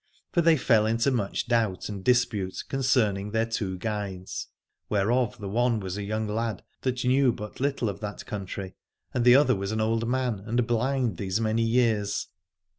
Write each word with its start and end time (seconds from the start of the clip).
For 0.31 0.41
they 0.41 0.57
fell 0.57 0.87
into 0.87 1.11
much 1.11 1.47
doubt 1.47 1.87
and 1.87 2.03
dispute 2.03 2.63
concerning 2.67 3.29
their 3.29 3.45
two 3.45 3.77
guides: 3.77 4.47
whereof 4.89 5.37
the 5.37 5.47
one 5.47 5.79
was 5.79 5.95
a 5.95 6.01
young 6.01 6.27
lad 6.27 6.63
that 6.81 7.05
knew 7.05 7.31
but 7.31 7.59
little 7.59 7.87
of 7.87 7.99
that 7.99 8.25
country, 8.25 8.73
and 9.13 9.23
the 9.23 9.35
other 9.35 9.55
was 9.55 9.71
an 9.71 9.79
old 9.79 10.07
man 10.07 10.39
and 10.39 10.65
blind 10.65 11.17
these 11.17 11.39
many 11.39 11.61
years. 11.61 12.29